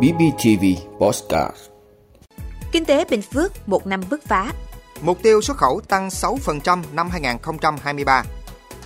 [0.00, 0.64] BBTV
[0.98, 1.56] Postcard.
[2.72, 4.52] Kinh tế Bình Phước một năm bứt phá.
[5.02, 8.24] Mục tiêu xuất khẩu tăng 6% năm 2023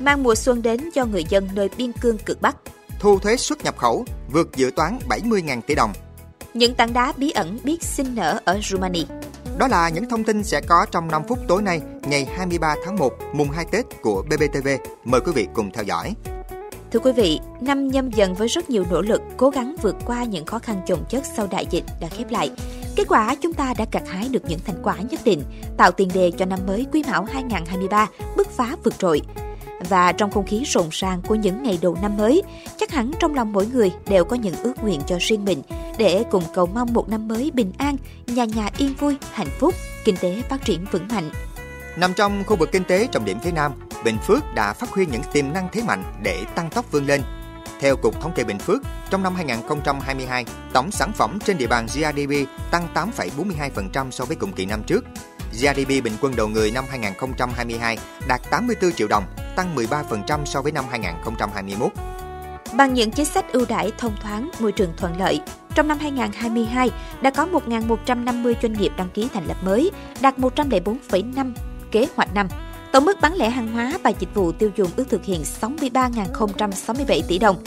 [0.01, 2.57] Mang mùa xuân đến cho người dân nơi biên cương cực Bắc.
[3.01, 5.93] Thu thuế xuất nhập khẩu vượt dự toán 70.000 tỷ đồng.
[6.55, 9.05] Những tảng đá bí ẩn biết sinh nở ở Romania
[9.59, 12.97] Đó là những thông tin sẽ có trong 5 phút tối nay, ngày 23 tháng
[12.97, 14.69] 1, mùng 2 Tết của BBTV.
[15.05, 16.15] Mời quý vị cùng theo dõi.
[16.93, 20.25] Thưa quý vị, năm nhâm dần với rất nhiều nỗ lực, cố gắng vượt qua
[20.25, 22.51] những khó khăn chồng chất sau đại dịch đã khép lại.
[22.97, 25.43] Kết quả chúng ta đã gặt hái được những thành quả nhất định,
[25.77, 29.21] tạo tiền đề cho năm mới Quý Mão 2023 bứt phá vượt trội.
[29.89, 32.43] Và trong không khí rộn ràng của những ngày đầu năm mới,
[32.77, 35.63] chắc hẳn trong lòng mỗi người đều có những ước nguyện cho riêng mình
[35.99, 39.75] để cùng cầu mong một năm mới bình an, nhà nhà yên vui, hạnh phúc,
[40.05, 41.31] kinh tế phát triển vững mạnh.
[41.97, 43.73] Nằm trong khu vực kinh tế trọng điểm phía Nam,
[44.05, 47.23] Bình Phước đã phát huy những tiềm năng thế mạnh để tăng tốc vươn lên.
[47.81, 51.87] Theo Cục Thống kê Bình Phước, trong năm 2022, tổng sản phẩm trên địa bàn
[51.87, 55.05] GRDP tăng 8,42% so với cùng kỳ năm trước.
[55.53, 57.99] GRDP bình quân đầu người năm 2022
[58.29, 59.25] đạt 84 triệu đồng,
[59.57, 61.93] tăng 13% so với năm 2021.
[62.75, 65.41] Bằng những chính sách ưu đãi thông thoáng, môi trường thuận lợi,
[65.75, 66.91] trong năm 2022
[67.23, 71.53] đã có 1.150 doanh nghiệp đăng ký thành lập mới, đạt 104,5
[71.91, 72.49] kế hoạch năm.
[72.97, 77.23] Tổng mức bán lẻ hàng hóa và dịch vụ tiêu dùng ước thực hiện 63.067
[77.29, 77.65] tỷ đồng.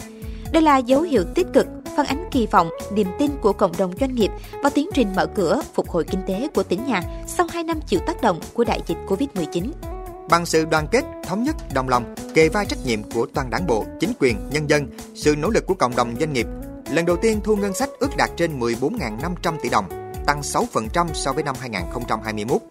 [0.52, 3.94] Đây là dấu hiệu tích cực, phản ánh kỳ vọng, niềm tin của cộng đồng
[4.00, 4.31] doanh nghiệp
[4.63, 7.80] vào tiến trình mở cửa, phục hồi kinh tế của tỉnh nhà sau 2 năm
[7.88, 9.72] chịu tác động của đại dịch Covid-19.
[10.30, 13.67] Bằng sự đoàn kết, thống nhất, đồng lòng, kề vai trách nhiệm của toàn đảng
[13.67, 16.47] bộ, chính quyền, nhân dân, sự nỗ lực của cộng đồng doanh nghiệp,
[16.91, 21.33] lần đầu tiên thu ngân sách ước đạt trên 14.500 tỷ đồng, tăng 6% so
[21.33, 22.61] với năm 2021.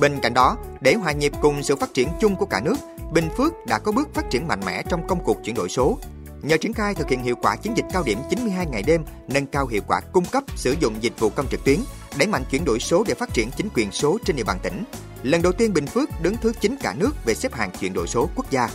[0.00, 2.76] Bên cạnh đó, để hòa nhịp cùng sự phát triển chung của cả nước,
[3.12, 5.98] Bình Phước đã có bước phát triển mạnh mẽ trong công cuộc chuyển đổi số.
[6.42, 9.46] Nhờ triển khai thực hiện hiệu quả chiến dịch cao điểm 92 ngày đêm, nâng
[9.46, 11.80] cao hiệu quả cung cấp sử dụng dịch vụ công trực tuyến,
[12.18, 14.84] đẩy mạnh chuyển đổi số để phát triển chính quyền số trên địa bàn tỉnh.
[15.22, 18.06] Lần đầu tiên Bình Phước đứng thứ 9 cả nước về xếp hạng chuyển đổi
[18.06, 18.68] số quốc gia.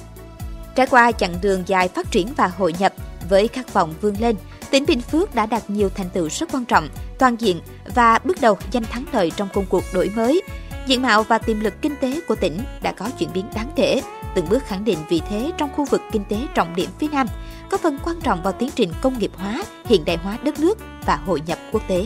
[0.76, 2.94] Trải qua chặng đường dài phát triển và hội nhập
[3.30, 4.36] với khát vọng vươn lên,
[4.70, 6.90] tỉnh Bình Phước đã đạt nhiều thành tựu rất quan trọng,
[7.20, 7.62] toàn diện
[7.96, 10.42] và bước đầu giành thắng lợi trong công cuộc đổi mới,
[10.88, 14.02] Diện mạo và tiềm lực kinh tế của tỉnh đã có chuyển biến đáng kể,
[14.36, 17.28] từng bước khẳng định vị thế trong khu vực kinh tế trọng điểm phía Nam,
[17.70, 20.78] có phần quan trọng vào tiến trình công nghiệp hóa, hiện đại hóa đất nước
[21.06, 22.06] và hội nhập quốc tế.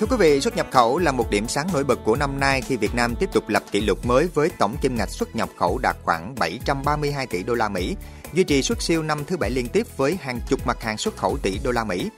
[0.00, 2.60] Thưa quý vị, xuất nhập khẩu là một điểm sáng nổi bật của năm nay
[2.60, 5.48] khi Việt Nam tiếp tục lập kỷ lục mới với tổng kim ngạch xuất nhập
[5.58, 7.96] khẩu đạt khoảng 732 tỷ đô la Mỹ,
[8.32, 11.16] duy trì xuất siêu năm thứ bảy liên tiếp với hàng chục mặt hàng xuất
[11.16, 12.10] khẩu tỷ đô la Mỹ.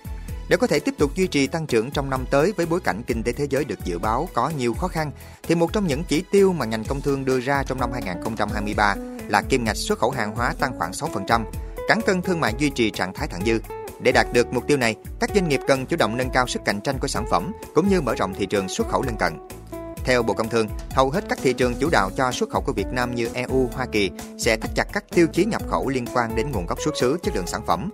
[0.51, 3.03] Để có thể tiếp tục duy trì tăng trưởng trong năm tới với bối cảnh
[3.07, 5.13] kinh tế thế giới được dự báo có nhiều khó khăn,
[5.43, 8.95] thì một trong những chỉ tiêu mà ngành công thương đưa ra trong năm 2023
[9.29, 11.45] là kim ngạch xuất khẩu hàng hóa tăng khoảng 6%,
[11.89, 13.59] cán cân thương mại duy trì trạng thái thặng dư.
[14.01, 16.63] Để đạt được mục tiêu này, các doanh nghiệp cần chủ động nâng cao sức
[16.65, 19.33] cạnh tranh của sản phẩm cũng như mở rộng thị trường xuất khẩu lân cận.
[20.05, 22.73] Theo Bộ Công Thương, hầu hết các thị trường chủ đạo cho xuất khẩu của
[22.73, 26.07] Việt Nam như EU, Hoa Kỳ sẽ thắt chặt các tiêu chí nhập khẩu liên
[26.15, 27.91] quan đến nguồn gốc xuất xứ, chất lượng sản phẩm,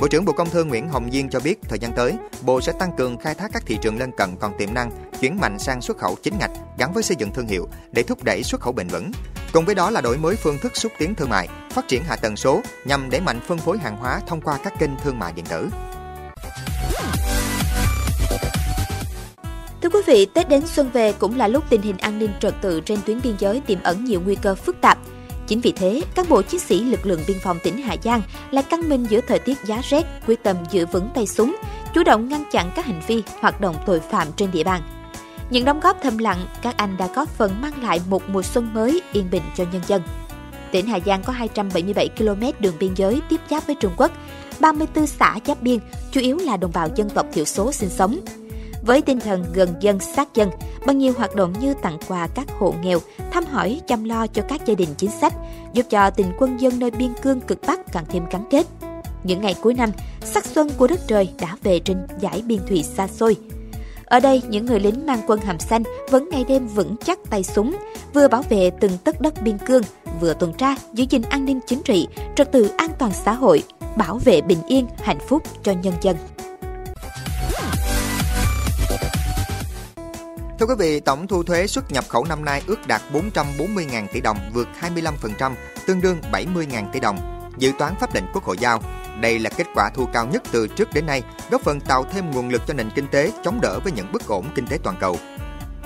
[0.00, 2.72] Bộ trưởng Bộ Công Thương Nguyễn Hồng Diên cho biết thời gian tới, Bộ sẽ
[2.72, 5.80] tăng cường khai thác các thị trường lân cận còn tiềm năng, chuyển mạnh sang
[5.80, 8.72] xuất khẩu chính ngạch gắn với xây dựng thương hiệu để thúc đẩy xuất khẩu
[8.72, 9.10] bền vững.
[9.52, 12.16] Cùng với đó là đổi mới phương thức xúc tiến thương mại, phát triển hạ
[12.16, 15.32] tầng số nhằm đẩy mạnh phân phối hàng hóa thông qua các kênh thương mại
[15.32, 15.68] điện tử.
[19.82, 22.54] Thưa quý vị, Tết đến xuân về cũng là lúc tình hình an ninh trật
[22.62, 24.98] tự trên tuyến biên giới tiềm ẩn nhiều nguy cơ phức tạp.
[25.48, 28.64] Chính vì thế, các bộ chiến sĩ lực lượng biên phòng tỉnh Hà Giang lại
[28.70, 31.56] căng mình giữa thời tiết giá rét, quyết tâm giữ vững tay súng,
[31.94, 34.82] chủ động ngăn chặn các hành vi, hoạt động tội phạm trên địa bàn.
[35.50, 38.74] Những đóng góp thầm lặng, các anh đã có phần mang lại một mùa xuân
[38.74, 40.02] mới yên bình cho nhân dân.
[40.70, 44.12] Tỉnh Hà Giang có 277 km đường biên giới tiếp giáp với Trung Quốc,
[44.60, 45.78] 34 xã giáp biên,
[46.10, 48.20] chủ yếu là đồng bào dân tộc thiểu số sinh sống.
[48.82, 50.50] Với tinh thần gần dân sát dân,
[50.86, 52.98] bằng nhiều hoạt động như tặng quà các hộ nghèo,
[53.30, 55.34] thăm hỏi chăm lo cho các gia đình chính sách,
[55.72, 58.66] giúp cho tình quân dân nơi biên cương cực Bắc càng thêm gắn kết.
[59.24, 59.90] Những ngày cuối năm,
[60.24, 63.36] sắc xuân của đất trời đã về trên giải biên thủy xa xôi.
[64.04, 67.42] Ở đây, những người lính mang quân hàm xanh vẫn ngày đêm vững chắc tay
[67.42, 67.76] súng,
[68.14, 69.82] vừa bảo vệ từng tấc đất biên cương,
[70.20, 73.62] vừa tuần tra giữ gìn an ninh chính trị, trật tự an toàn xã hội,
[73.96, 76.16] bảo vệ bình yên, hạnh phúc cho nhân dân.
[80.58, 84.20] Thưa quý vị, tổng thu thuế xuất nhập khẩu năm nay ước đạt 440.000 tỷ
[84.20, 85.52] đồng, vượt 25%,
[85.86, 87.18] tương đương 70.000 tỷ đồng.
[87.58, 88.82] Dự toán pháp lệnh Quốc hội giao.
[89.20, 92.30] Đây là kết quả thu cao nhất từ trước đến nay, góp phần tạo thêm
[92.30, 94.96] nguồn lực cho nền kinh tế chống đỡ với những bất ổn kinh tế toàn
[95.00, 95.18] cầu.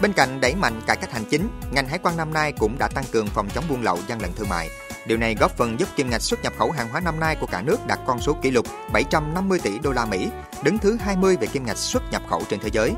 [0.02, 2.88] Bên cạnh đẩy mạnh cải cách hành chính, ngành hải quan năm nay cũng đã
[2.88, 4.68] tăng cường phòng chống buôn lậu gian lận thương mại,
[5.06, 7.46] Điều này góp phần giúp kim ngạch xuất nhập khẩu hàng hóa năm nay của
[7.46, 10.28] cả nước đạt con số kỷ lục 750 tỷ đô la Mỹ,
[10.64, 12.92] đứng thứ 20 về kim ngạch xuất nhập khẩu trên thế giới.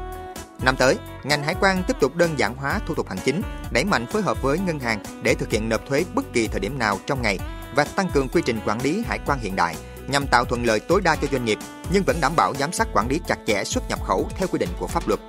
[0.64, 3.84] Năm tới, ngành hải quan tiếp tục đơn giản hóa thủ tục hành chính, đẩy
[3.84, 6.78] mạnh phối hợp với ngân hàng để thực hiện nộp thuế bất kỳ thời điểm
[6.78, 7.38] nào trong ngày
[7.74, 9.76] và tăng cường quy trình quản lý hải quan hiện đại
[10.08, 11.58] nhằm tạo thuận lợi tối đa cho doanh nghiệp
[11.92, 14.58] nhưng vẫn đảm bảo giám sát quản lý chặt chẽ xuất nhập khẩu theo quy
[14.58, 15.20] định của pháp luật.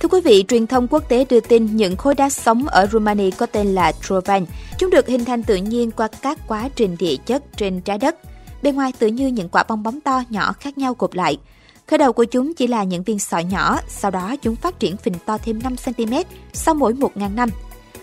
[0.00, 3.30] Thưa quý vị, truyền thông quốc tế đưa tin những khối đá sống ở Romania
[3.30, 4.46] có tên là Trovan.
[4.78, 8.16] Chúng được hình thành tự nhiên qua các quá trình địa chất trên trái đất.
[8.62, 11.38] Bên ngoài tự như những quả bong bóng to nhỏ khác nhau gộp lại.
[11.86, 14.96] Khởi đầu của chúng chỉ là những viên sỏi nhỏ, sau đó chúng phát triển
[14.96, 17.48] phình to thêm 5cm sau mỗi 1.000 năm.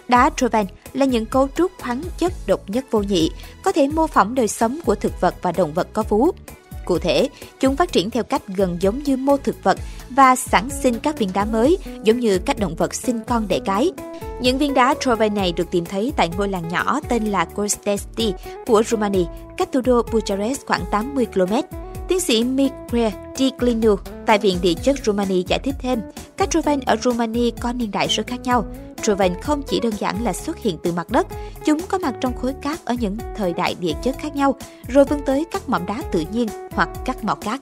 [0.08, 3.32] Đá Trovan là những cấu trúc khoáng chất độc nhất vô nhị,
[3.64, 6.32] có thể mô phỏng đời sống của thực vật và động vật có vú.
[6.88, 7.30] Cụ thể,
[7.60, 9.78] chúng phát triển theo cách gần giống như mô thực vật
[10.10, 13.60] và sản sinh các viên đá mới, giống như các động vật sinh con đẻ
[13.66, 13.92] cái.
[14.42, 18.34] Những viên đá Trove này được tìm thấy tại ngôi làng nhỏ tên là Costesti
[18.68, 19.24] của Romania,
[19.58, 21.54] cách thủ đô Bucharest khoảng 80 km.
[22.08, 23.96] Tiến sĩ migre Ticlinu
[24.26, 26.02] tại Viện Địa chất Romania giải thích thêm,
[26.38, 28.66] các Trovan ở Romania có niên đại rất khác nhau.
[29.02, 31.28] Trovan không chỉ đơn giản là xuất hiện từ mặt đất,
[31.66, 34.56] chúng có mặt trong khối cát ở những thời đại địa chất khác nhau,
[34.88, 37.62] rồi vươn tới các mỏm đá tự nhiên hoặc các mỏ cát.